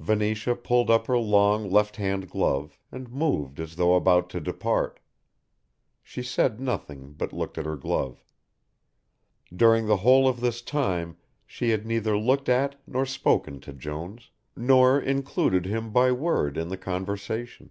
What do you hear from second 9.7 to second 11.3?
the whole of this time